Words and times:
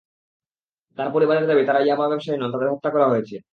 তবে 0.97 1.09
পরিবারের 1.13 1.45
দাবি, 1.47 1.61
তাঁরা 1.65 1.81
ইয়াবা 1.81 2.05
ব্যবসায়ী 2.07 2.37
নন, 2.37 2.49
তাঁদের 2.51 2.71
হত্যা 2.73 2.89
করা 2.89 3.07
হয়েছে। 3.07 3.35